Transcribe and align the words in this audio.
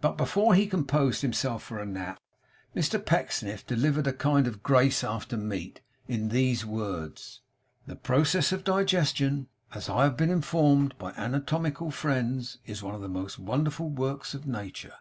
But 0.00 0.16
before 0.16 0.54
he 0.54 0.66
composed 0.66 1.20
himself 1.20 1.62
for 1.62 1.78
a 1.80 1.84
nap, 1.84 2.18
Mr 2.74 2.96
Pecksniff 2.98 3.66
delivered 3.66 4.06
a 4.06 4.12
kind 4.14 4.46
of 4.46 4.62
grace 4.62 5.04
after 5.04 5.36
meat, 5.36 5.82
in 6.08 6.30
these 6.30 6.64
words: 6.64 7.42
'The 7.86 7.96
process 7.96 8.52
of 8.52 8.64
digestion, 8.64 9.48
as 9.74 9.90
I 9.90 10.04
have 10.04 10.16
been 10.16 10.30
informed 10.30 10.96
by 10.96 11.12
anatomical 11.12 11.90
friends, 11.90 12.56
is 12.64 12.82
one 12.82 12.94
of 12.94 13.02
the 13.02 13.08
most 13.10 13.38
wonderful 13.38 13.90
works 13.90 14.32
of 14.32 14.46
nature. 14.46 14.94